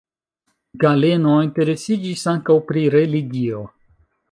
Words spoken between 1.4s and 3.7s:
interesiĝis ankaŭ pri religio.